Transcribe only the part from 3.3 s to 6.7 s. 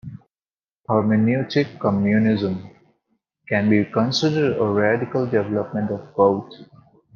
can be considered a radical development of both.